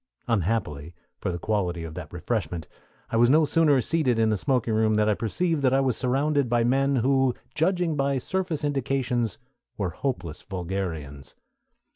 Unhappily 0.27 0.95
for 1.19 1.31
the 1.31 1.37
quality 1.37 1.83
of 1.83 1.93
that 1.93 2.11
refreshment, 2.11 2.67
I 3.11 3.17
was 3.17 3.29
no 3.29 3.45
sooner 3.45 3.79
seated 3.81 4.17
in 4.17 4.31
the 4.31 4.35
smoking 4.35 4.73
room 4.73 4.95
that 4.95 5.07
I 5.07 5.13
perceived 5.13 5.61
that 5.61 5.75
I 5.75 5.79
was 5.79 5.95
surrounded 5.95 6.49
by 6.49 6.63
men 6.63 6.95
who, 6.95 7.35
judging 7.53 7.95
by 7.95 8.17
surface 8.17 8.63
indications, 8.63 9.37
were 9.77 9.91
hopeless 9.91 10.41
vulgarians. 10.41 11.35